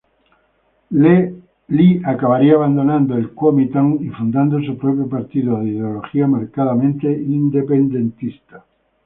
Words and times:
Lee 0.97 2.01
acabaría 2.03 2.55
abandonando 2.55 3.15
el 3.15 3.33
Kuomintang 3.35 3.99
y 4.01 4.09
fundando 4.09 4.59
su 4.63 4.75
propio 4.79 5.07
partido 5.07 5.59
de 5.59 5.67
ideología 5.69 6.25
marcadamente 6.25 7.07
independentista. 7.11 8.65